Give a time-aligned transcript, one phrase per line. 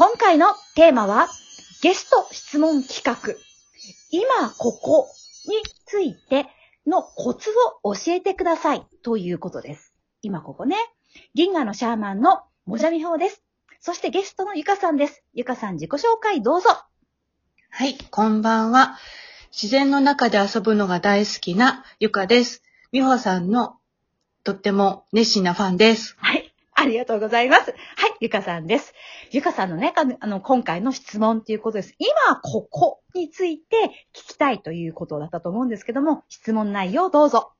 [0.00, 1.28] 今回のテーマは、
[1.82, 3.34] ゲスト質問企画。
[4.10, 5.06] 今ここ
[5.46, 6.46] について
[6.86, 7.50] のコツ
[7.82, 9.92] を教えてくださいということです。
[10.22, 10.76] 今ここね。
[11.34, 13.42] 銀河のシャーマンのもじゃみほうです。
[13.78, 15.22] そしてゲストのゆかさんです。
[15.34, 16.70] ゆかさん自己紹介どうぞ。
[17.68, 18.96] はい、こんばんは。
[19.52, 22.62] 自然の中で遊ぶのが大好きなゆかです。
[22.90, 23.76] みほさんの
[24.44, 26.16] とっても熱心なファンです。
[26.16, 26.49] はい。
[26.80, 27.72] ありがとうございます。
[27.72, 28.14] はい。
[28.20, 28.94] ゆかさんです。
[29.30, 31.94] ゆかさんのね、かあの、今回の質問ということです。
[31.98, 33.76] 今、ここについて
[34.14, 37.52] 聞きたいということだったと思うんですけども、質問内容どうぞ。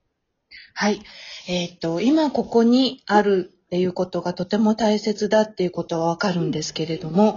[0.73, 1.02] はい。
[1.48, 7.37] えっ、と、今ここにあるっていうことがとても大切だっていうことはわかるんですけれども、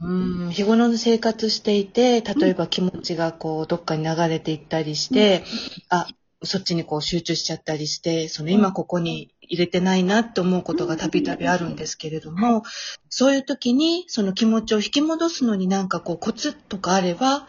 [0.00, 5.44] うん、日頃の生活していて、例えば気持ちがこう、どっかに流れていったりして、
[5.90, 6.06] あ、
[6.42, 12.62] そっちにこう集中しちゃったりして、その今ここに入れてないなって思うことがたびたびあるんですけれども、
[13.08, 17.46] そういう時にその気持ちを引き戻すのになんかこうコツとかあれば教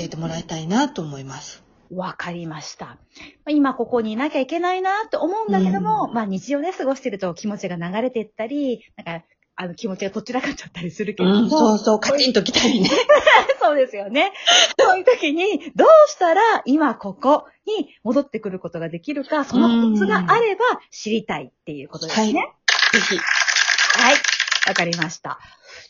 [0.00, 1.62] えてもらいたいなと思います。
[1.92, 2.86] わかりました。
[2.86, 2.96] ま
[3.46, 9.24] あ今ここにいなきゃいけないなって思うんだけども、うんまあ日常で過ごしてると気持ちが流れていったり、なんか、
[9.62, 12.88] あの気持ちがこちらかっちゃったりするけれども、うん、そうそう、カチンときたりね。
[13.60, 14.32] そうですよね。
[14.78, 22.32] そういう時に、どうしたら今ここに戻ってくることができるか、そのコツがあれば知りたいっていうことですね。
[22.94, 23.18] ぜひ。
[23.18, 24.14] はい。
[24.66, 25.38] わかりました。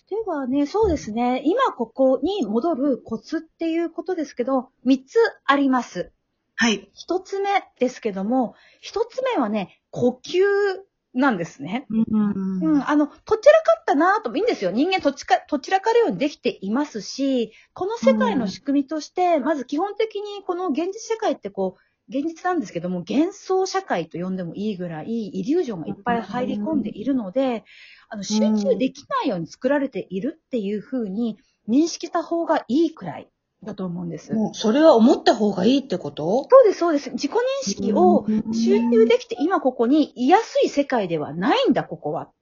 [0.08, 1.41] ではね、そうですね。
[1.44, 6.10] 今ここに戻るコツっていうことですけど、3つあります。
[6.56, 6.91] はい。
[7.08, 7.48] 1つ目
[7.78, 10.41] ですけども、1つ目はね、呼吸
[11.12, 11.86] なんですね。
[11.91, 14.70] うんうん、あの、とちらかったなともいいんですよ。
[14.70, 27.64] 人間とちか、とちらかるようにできていますし、この世界の仕組みとして、まず基本的にこの現実社会ってこう、現実なんですけども、幻想社会と呼んでもいいぐらい、イリュージョンがいっぱい入り込んでいるので、
[28.08, 31.38] あの、集中できないように作られているっていうふうに
[31.69, 33.31] 認識した方がいいくらい
[33.62, 34.33] だと思うんです。
[34.33, 36.48] もうそれは思った方がいいってこと？
[36.50, 37.10] そうです、そうです。
[37.10, 42.26] 自己認識を集中できて今ここに居やすい世界ではないんだ、ここは。
[42.26, 42.32] こ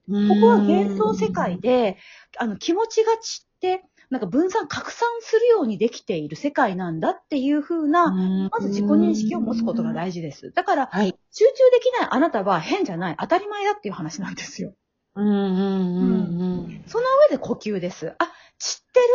[0.41, 1.97] こは幻想世界で、
[2.39, 10.51] あの、気持ちが散って、なんか分散、拡散するようにできている世界なんだっていう風な、ままず自己認識を持つことが大事です。
[10.53, 11.15] だから、はい。
[11.31, 14.73] 集中できないあなたは変じゃない、当たり前だっていう話なんですよ。
[15.15, 16.84] うんうんうんうん。
[16.87, 18.15] その上で呼吸です。
[18.19, 19.07] あ、散ってる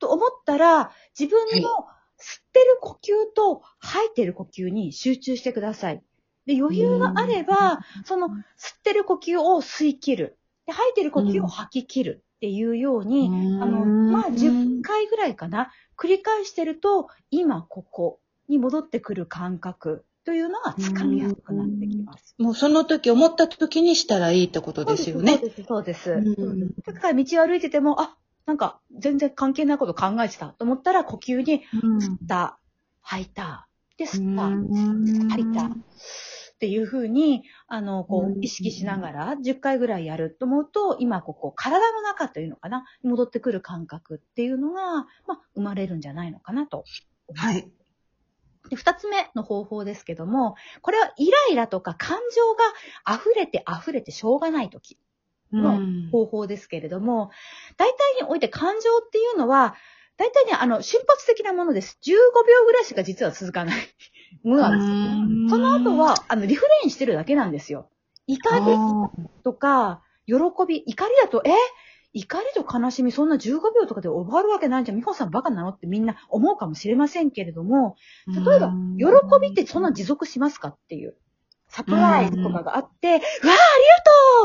[0.00, 1.68] と思ったら、自分の
[2.18, 6.02] 吸ってる呼吸と吐いてる呼吸に集中してください。
[6.46, 8.34] で、余裕があれば、その吸っ
[8.82, 10.38] てる呼吸を吸い切る。
[10.66, 13.28] で、吐いてる呼吸を吐き切るっていうように、
[13.60, 15.72] あの、まあ、10回ぐらいかな。
[15.96, 22.34] 繰り返してると、今ここに戻ってくる感覚というのがつかみやすくなってきます。
[22.38, 25.38] もうその時、思った時にしたらいいってことですよね。
[25.38, 26.10] そうです、そうです。
[26.12, 32.58] うんそうですだから道を歩いてても、あ、なんか全然関係ないこと考えてたと思ったら、呼吸に吸った、
[33.00, 35.66] 吐いた、で、吸った、吐いた。
[35.66, 46.84] っていうふうに、あの、こう意識しながら10回ぐらいやると思うと、今ここ、体の中というのかな、戻ってくる感覚っていうのが、まあ、生まれるんじゃないのかなと。
[47.34, 47.68] はい。
[48.68, 52.54] で、二つ目の方法ですけども、これはイライラとか感情
[53.10, 54.96] が溢れて溢れてしょうがない時
[55.52, 55.80] の
[56.10, 57.30] 方法ですけれども、
[57.76, 59.74] 大体において感情っていうのは、
[60.16, 61.98] 大体ね、あの、瞬発的なものです。
[62.04, 63.76] 15秒ぐらいしか実は続かない
[64.44, 65.50] ものなんです。
[65.50, 67.88] その後は、あの、リフレインしてるだけなんですよ。
[68.26, 70.34] 怒りとか、喜
[70.66, 71.50] び、怒りだと、え？
[72.14, 74.98] 怒りと悲しみ、そんな15秒とかで終わるわけないじゃん。
[74.98, 77.96] 美穂さんバカなのってみんな思うかもしれませんけれども、
[78.26, 81.16] 例えば、喜びってそんな持続しますかっていう。
[81.72, 83.54] サプライズとかがあって、うわーありが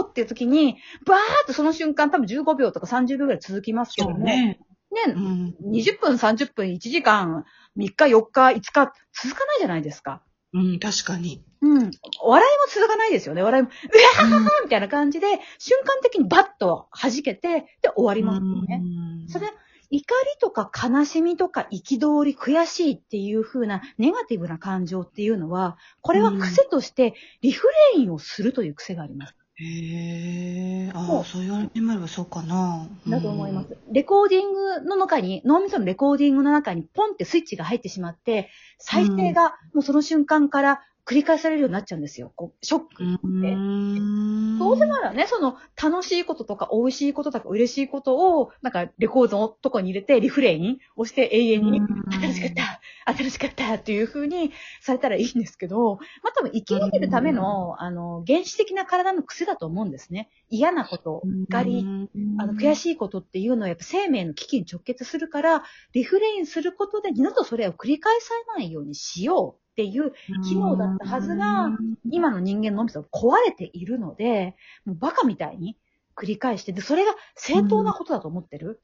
[0.01, 4.59] とうっていう時に、バーっとその瞬間多分15秒とか30秒ぐらい続きますけども、ね、
[4.91, 5.13] ね。
[5.13, 7.43] うん20分、30分、1時間、
[7.77, 10.21] 3日、4日、5日、続かないじゃないですか。
[10.53, 11.43] うん、確かに。
[11.61, 11.77] うん。
[11.79, 11.91] 笑い
[12.23, 12.41] も
[12.73, 13.41] 続かないですよね。
[13.41, 15.27] 笑いも、うわーみたいな感じで、
[15.57, 18.81] 瞬間的にバッと弾けて、で、終わりますよね。
[19.27, 19.47] それ、
[19.89, 29.35] 怒りとか悲しみとか憤り、悔しいっていう風なネガティブな感情っていうのは、これは癖としてリフレインをするという癖があります。
[29.59, 32.87] へえ、ああ、そう言われてみればそうかな。
[33.07, 33.75] だと思います。
[33.91, 42.33] レコーディングの中に、脳みそのレコーディングの中にポンってスイッチが入ってしまって、再生がもうその瞬間から繰り返されるようになっちゃうんですよ。
[42.35, 43.41] こうショックうん。
[43.41, 44.59] でうん。
[44.59, 54.51] どうせならね、その楽しいこととか美味しいこととか嬉しいことを、なんかレコードのとこに入れてリフレインをして永遠に、うんあ楽しかった、あ、楽しかったっていう風に
[54.81, 60.29] されたらいいんですけど、まあ多分生き延びるための、あの、原始的な体の癖だと思うんですね。
[60.49, 65.63] 嫌なこと、怒り、あの、悔しいことっていうのはやっぱ生命の危機に直結するから、
[65.93, 70.11] リフレインすることで二度とそれを繰り返さないようにしようっていう
[70.43, 71.69] 機能だったはずが、
[72.09, 75.77] 今の人間の脳みそが壊れているので、もうバカみたいに
[76.15, 78.81] 繰り返して、で、それが正当なことだと思ってる、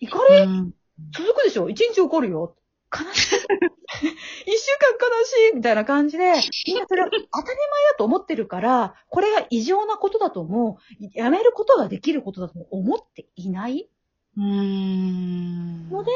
[0.00, 0.40] 怒り？
[0.42, 0.74] うん。
[1.16, 1.70] 続くでしょ？
[1.70, 2.56] 一日怒るよ？
[2.92, 3.36] 悲しい。
[4.46, 5.56] 一週間悲しい？
[5.56, 6.24] みたいな感じで、
[6.66, 7.42] みんなそれを当たり前
[7.92, 10.76] だと思ってるから、これが異常なことだとも、
[11.14, 13.88] やめることができることだとも思っていない。
[14.36, 15.88] うん。
[15.88, 16.10] ので、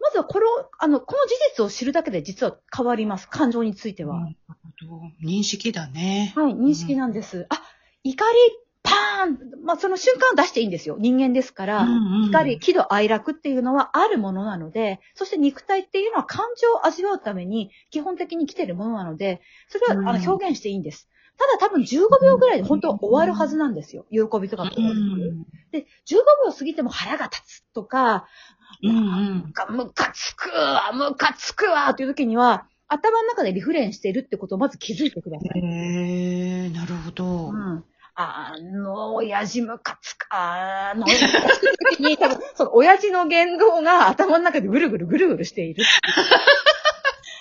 [0.00, 3.28] まずはこれを、あの、この事実を知るだけで実は変わります。
[3.28, 4.20] 感情については。
[4.20, 6.32] なるほど認識だね。
[6.36, 7.46] はい、認識なんです。
[7.50, 7.62] あ、
[8.02, 8.38] 怒り、
[8.82, 10.96] パーンまあ、その瞬間は出していいんですよ。
[10.98, 11.82] 人間ですから。
[11.82, 21.08] うんうん怒り、喜怒哀楽っていうのはあるものなので、そして肉体っていうのは感情を味わうために基本的に来てるものなので、それはあうんの表現していいんです。
[21.36, 24.06] ただ多分15秒ぐらいで本当は終わるはずなんですよ。
[24.10, 24.70] 喜びとかも。
[24.76, 28.26] うんで、15秒過ぎても腹が立つとか、
[28.82, 35.60] うんうんなんかムカつくわ、ムカつくわっていう時には、頭の中でリフレインしているってことをまず気づいてください。
[35.60, 37.50] へえ、なるほど。
[37.50, 37.84] うん。
[38.16, 41.06] あの、親父ムカつく、あの、
[41.90, 45.84] 時に多分、その親父の言動が頭の中でぐるぐるぐるぐるしている。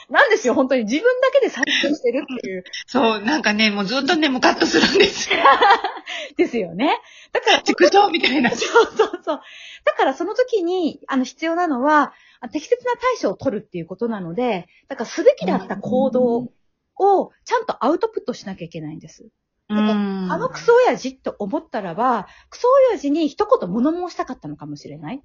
[0.09, 0.83] なんですよ、本当に。
[0.83, 2.63] 自分だけで再生してるっていう。
[2.88, 5.38] そう、なんかね、もうずっとね、ムカッとするんですよ。
[6.38, 7.00] ですよね。
[7.31, 8.50] だから、畜生みたいな。
[8.51, 9.41] そうそうそう。
[9.85, 16.51] だからその時に、あの、必要なのは、あ適切な対処を取るっていうことなので、だからすべきだった行動
[16.97, 19.29] をちゃんとアウトプットしなきゃいけないんです。
[19.69, 25.21] うんあのクソ親父と思ったらば、クソ親父に一言物申したかったのかもしれない。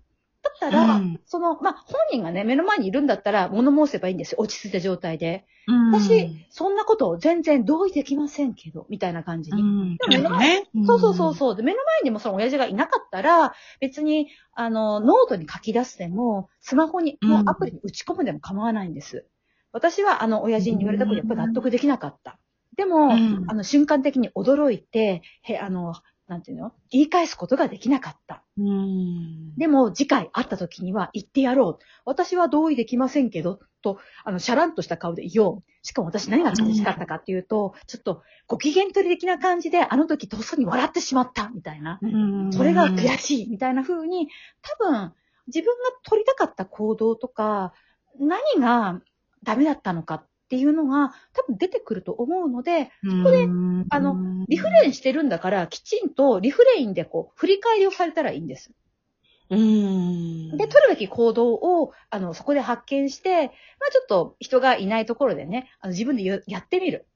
[0.61, 4.37] だったら、うんその、まあ、本人がね、目の前にいるんだったら物申せばいいんですよ。
[4.41, 5.47] 落ち着いた状態で。
[5.67, 9.63] うん私、そんなこと全然同意できませんけど、みたいな感じに。
[9.63, 9.97] うん。
[9.97, 10.69] でも目のね。
[10.87, 11.57] そうそうそうそう。
[11.57, 19.27] で、目の前にもその親父がいなかったら、別に、あの、ノートに書き出すでも、スマホに、うんもうアプリに打ち込むでも構わないんです。
[19.73, 22.39] 私は、あの、親父に言われたことやっぱり納得できなかった。
[22.77, 25.95] でも、うんあの、瞬間的に驚いて、へ、あの、
[26.27, 26.73] なんていうの？
[26.91, 28.43] 言い返すことができなかった。
[28.57, 29.55] うん。
[29.57, 31.85] でも、次回会った時には言ってやろう。
[32.07, 35.63] 私は同意できませんけど、と、あの、シャランとした顔で言おう。
[35.83, 41.99] しかも私何が楽しかったかっていうと、ちょっと、ご機嫌取り的な感じで、あの時とっさに笑ってしまった、みたいな。
[42.01, 44.29] うんそれが悔しい、みたいな風に、
[44.63, 45.13] 多分、
[45.49, 47.75] 自分が取りたかった行動とか、
[48.19, 49.03] 何が
[49.43, 53.45] ダメだったのかっていうのが、多分出てくると思うので、そこで
[53.91, 58.73] あの、リフレインしてるんだから、きちんとリフレインでこう、振り返りをされたらいいんです。
[59.51, 60.57] うん。
[60.57, 63.49] で、取るべき行動を、あの、そこで発見して、まあ
[63.93, 67.07] ちょっと人がいないところでね、あの自分でややってみる。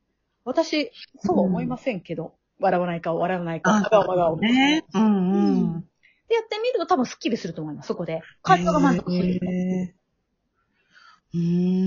[0.45, 4.37] 私、そうは思いませんけど、笑わない顔、笑わない顔、あ真顔、真顔。
[4.39, 4.85] ね。
[4.95, 5.81] うんうん。
[6.29, 8.23] で、やってみると多分スッキリすると思います、そこで。
[8.43, 9.35] 感情が満足する。
[9.35, 9.95] へーうん。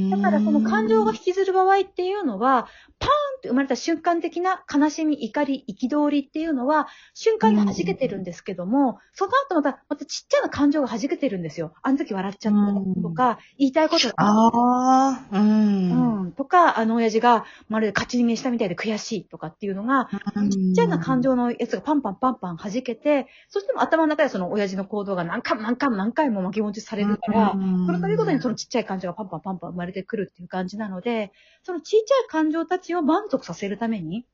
[0.10, 2.68] だからその感情が引きずる場合っていうのは、
[3.00, 3.08] パ
[3.42, 11.74] って生まれた瞬間的な悲しみ、怒り、憤りっていうのは、瞬間で弾けてるんですけども、その後また、またちっちゃな感情が弾けてるんですよ。
[11.82, 14.14] あの時笑っちゃったとか、言いたいことが。
[14.18, 16.22] ああ、うん。
[16.22, 20.08] うん、とか、あの親父がまるで勝ち逃げしたみたいで悔しいとかっていうのが、
[20.52, 27.56] ちっちゃな感情のやつがパンパンパンパン弾けて、そしても頭の中でその親父の行動が何回も何回も何回も巻き戻しされるから、
[27.88, 31.32] それということにそのちっちゃい感情がパンパンパンパン生まれてくるっていう感じなので、
[31.64, 34.26] そのちっちゃい感情たちを満足させるために、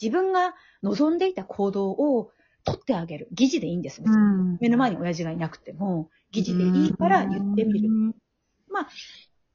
[0.00, 2.30] 自分が望んでいた行動を
[2.64, 3.28] 取ってあげる。
[3.32, 4.06] 疑似でいいんですね。
[4.10, 7.88] うん目の前に親父がいなくても、疑似でいいから言ってみる。。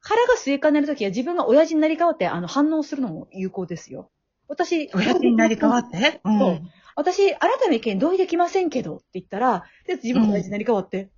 [0.01, 4.09] 腹が据えかねるときは自分が親父になり変わってあの反応するのも有効ですよ。
[4.47, 6.21] 私、親父になり変わって？
[6.23, 6.61] うそう。
[6.95, 11.09] 私、あなたの意見同意できませんけどって言ったら、で自分が親父になり変わって、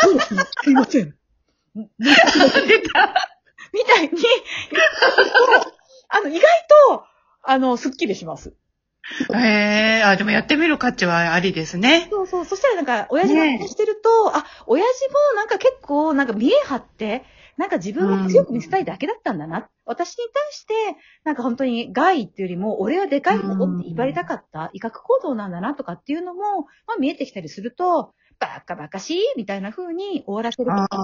[0.00, 1.14] そうですね、すいません。
[1.74, 1.86] み
[3.86, 4.10] たいに、
[6.10, 6.42] あの、意外
[6.88, 7.04] と、
[7.42, 8.54] あの、スッキリします。
[9.34, 12.08] へえ、あ、でもやってみる価値はありですね。
[12.10, 12.44] そうそう。
[12.44, 17.24] そしたらなんか、親父がしてると、あ、親父もなんか結構、なんか見え張って、
[17.56, 19.68] なんか自分を強く見せたいだけだったんだな。
[19.84, 20.74] 私に対して、
[21.24, 30.96] なんか本当に害っていうよりも、俺はでかいことって威張りたかった、威嚇行動なんだなとかっていうのも、まあ見えてきたりすると、バカバカしいみたいな風に終わらせること。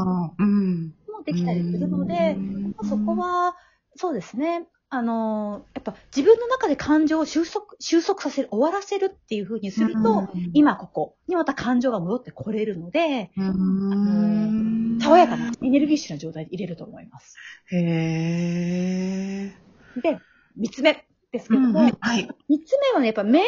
[1.12, 2.40] もできたりするので、ま
[2.78, 3.56] あそこは、
[3.96, 4.66] そうですね。
[4.88, 17.36] あの、やっぱ自分の中で感情を収束、収束させる、終わらせるっていう風にすると、うん、今ここにまた感情が戻ってこれるので、うん、爽やかなエネルギッシュな状態で入れると思います。
[17.72, 20.02] へー。
[20.02, 20.20] で、
[20.56, 22.28] 三つ目ですけども、うんうんはい。
[22.48, 23.42] 三つ目はね、やっぱ瞑想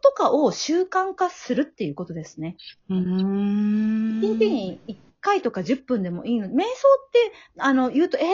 [0.00, 2.56] とかを習慣化するっていうことですね。
[2.88, 4.20] うーん。
[4.22, 6.46] 一日に1回とか10分でもいいの。
[6.46, 8.26] 瞑想って、あの、言うと、えー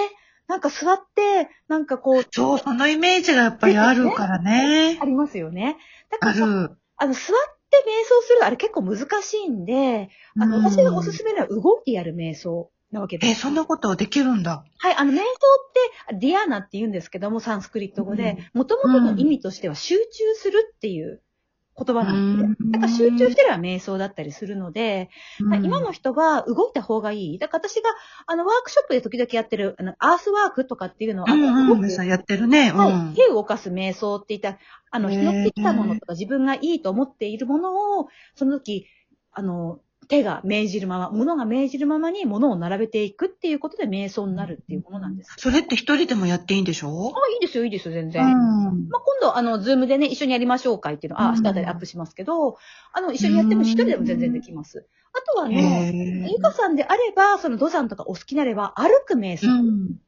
[0.51, 5.05] なんか座って、なんかこう、そう、そのイメージがやっぱりあるからね あ。
[5.05, 5.77] りますよね。
[6.11, 6.77] だかあらさ、る。
[6.97, 7.23] あの、座っ
[7.71, 13.31] て瞑想するのあれ結構難しいんで、あの、うん私がおすすめなのは動いてやる瞑想なわけです。
[13.31, 14.65] え、そんなことできるんだ。
[14.79, 15.27] はい、あの、瞑想っ
[16.09, 21.23] て、ディアーナって言うんですけども、サンスクリット語で、もともとの意味としては集中するっていう
[21.83, 22.57] 言葉なんですね。
[22.61, 25.11] うんだから集中してれば瞑想だったりするので、
[25.41, 27.39] うん今の人は動いた方がいい。
[27.39, 27.91] だから私が、
[28.27, 32.73] あの、ワークショップで時々やってる、あの、アースワークとかっていうのは、うんうん、さんやってるね。
[32.73, 33.15] はい、うん。
[33.15, 34.59] 手を動かす瞑想って言ったら、
[34.91, 38.87] あの、拾ってきたものとか自分がいいと思っているものを、その時、
[39.33, 39.81] あの、
[40.11, 45.33] 手が命じるまま、物が命じるままに物を並べていくっていうことで瞑想になるっていうものなんです。
[45.39, 47.13] それって一人でもやっていいんでしょ？
[47.15, 48.27] あ、いいですよ、いいですよ、全然。
[48.27, 48.33] うん。
[48.89, 52.59] まあ、今度、あの、ズームでね、一緒にやりましょうかっていうの、あ、うん明日あたりアップしますけど、
[52.93, 54.87] あの、一緒にやっても一人でも全然できます。
[55.13, 59.47] あとはね、へゆかさんであれば、その、土山とかお好きなれば、歩く瞑想。
[59.47, 60.01] うん。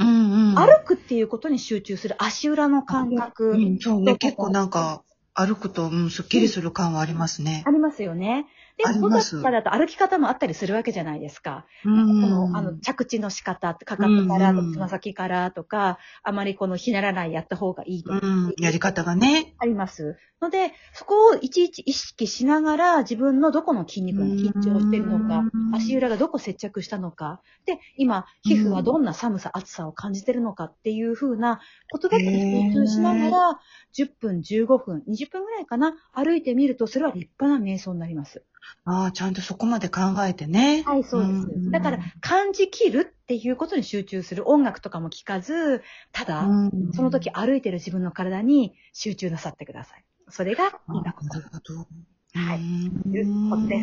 [0.00, 0.54] うんうん。
[0.56, 3.50] 歩くっていうことに集中する足裏の感覚。
[3.50, 4.16] うん、そうね。
[4.16, 5.02] 結構なんか、
[5.36, 7.70] 歩くと、うん、すっきりする感はありますねあ。
[7.70, 8.46] りますよね。
[8.76, 11.66] で、あります小坂だと歩き方もあったりするわけじゃないですか。
[11.84, 12.22] うん。
[12.22, 19.54] この、あの、着地の仕方、かかとから、うんつま先からとか、あまりこのひならないやった方がいいとか、うん、やり方がね。
[19.58, 20.16] あります。
[20.44, 33.60] ので、そこをいちいち意識しながら、自分のどこの筋肉が緊張しているのかう、ん足裏がどこ接着したのか、で、今、皮膚はどんな寒さ、暑さを感じてるのかっていう風なことだけに集中しながら、
[33.96, 38.44] 10分、15分、20分ぐらいかな、歩いてみると、それは立派な瞑想になります。
[38.84, 40.82] ああ、ちゃんとそこまで考えてね。
[40.86, 41.46] はい、そうです。
[41.46, 44.48] んだから、感じきるっていうことに集中する。
[44.48, 50.04] 音楽とかも聞かず、ただ、うんその時歩いてる自分の体に集中なさってください。
[50.28, 51.38] それがいいななこと。
[51.38, 51.86] るほど。
[52.36, 52.60] はいう
[53.08, 53.82] んいうことです。